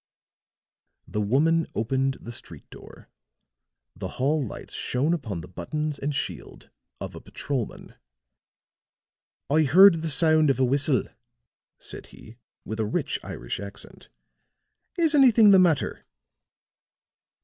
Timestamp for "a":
7.13-7.21, 10.59-10.65, 12.79-12.85